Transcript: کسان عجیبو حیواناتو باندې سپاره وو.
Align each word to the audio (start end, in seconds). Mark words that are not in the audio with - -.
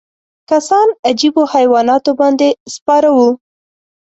کسان 0.49 0.87
عجیبو 1.07 1.43
حیواناتو 1.53 2.11
باندې 2.19 2.49
سپاره 2.75 3.09
وو. 3.15 3.29